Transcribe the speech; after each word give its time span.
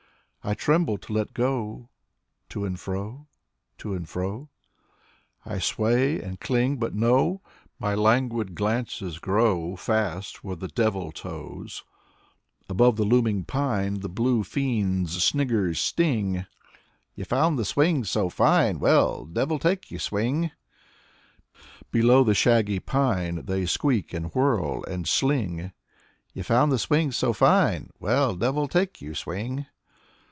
I 0.43 0.55
tremble 0.55 0.97
to 0.97 1.13
let 1.13 1.35
go; 1.35 1.89
To 2.49 2.65
and 2.65 2.79
fro 2.79 3.27
To 3.77 3.93
and 3.93 4.09
fro 4.09 4.49
I 5.45 5.59
sway 5.59 6.19
and 6.19 6.39
cling, 6.39 6.77
but 6.77 6.95
no, 6.95 7.43
My 7.77 7.93
languid 7.93 8.55
glances 8.55 9.19
grow 9.19 9.75
Fast 9.75 10.43
where 10.43 10.55
the 10.55 10.67
devil 10.67 11.11
tows. 11.11 11.83
Above 12.67 12.95
the 12.95 13.03
looming 13.03 13.43
pine 13.43 13.99
The 13.99 14.09
blue 14.09 14.43
fiend's 14.43 15.23
sniggers 15.23 15.79
sting: 15.79 16.47
You 17.13 17.23
found 17.23 17.59
the 17.59 17.63
swings 17.63 18.09
so 18.09 18.27
fine, 18.29 18.79
Well, 18.79 19.25
devil 19.25 19.59
take 19.59 19.91
you, 19.91 19.99
swing! 19.99 20.49
"«Fyodor 21.53 21.53
Sologub 21.53 21.81
67 21.83 22.01
Below 22.01 22.23
the 22.23 22.33
shaggy 22.33 22.79
pine 22.79 23.45
They 23.45 23.67
squeak 23.67 24.11
and 24.11 24.33
whirl 24.33 24.83
and 24.85 25.07
sling:" 25.07 25.71
You 26.33 26.41
found 26.41 26.71
the 26.71 26.79
swings 26.79 27.15
so 27.15 27.31
fine? 27.31 27.91
Well, 27.99 28.35
devil 28.35 28.67
take 28.67 29.03
you, 29.03 29.13
swing! 29.13 29.67